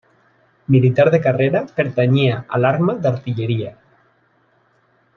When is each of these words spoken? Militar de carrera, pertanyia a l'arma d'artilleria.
Militar 0.75 1.05
de 1.15 1.19
carrera, 1.25 1.61
pertanyia 1.79 2.39
a 2.57 2.61
l'arma 2.65 2.99
d'artilleria. 3.05 3.75